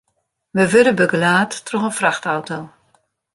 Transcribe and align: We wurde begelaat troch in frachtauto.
We 0.51 0.63
wurde 0.73 0.93
begelaat 1.01 1.53
troch 1.65 1.85
in 1.89 1.95
frachtauto. 1.99 2.57